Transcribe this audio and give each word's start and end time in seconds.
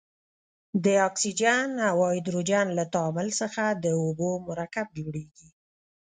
د 0.83 0.85
اکسیجن 1.07 1.69
او 1.89 1.97
هایدروجن 2.07 2.67
له 2.77 2.83
تعامل 2.93 3.27
څخه 3.41 3.63
د 3.83 3.85
اوبو 4.01 4.29
مرکب 4.47 4.87
جوړیږي. 4.99 5.49